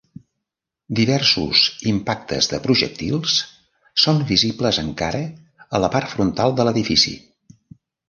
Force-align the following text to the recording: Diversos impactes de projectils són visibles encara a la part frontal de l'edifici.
Diversos 0.99 1.61
impactes 1.91 2.49
de 2.55 2.61
projectils 2.65 3.37
són 4.07 4.25
visibles 4.35 4.83
encara 4.87 5.23
a 5.81 5.87
la 5.87 5.95
part 5.99 6.15
frontal 6.19 6.61
de 6.61 6.71
l'edifici. 6.71 7.19